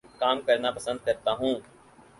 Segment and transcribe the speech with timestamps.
[0.19, 1.55] کام کرنا پسند کرتا ہوں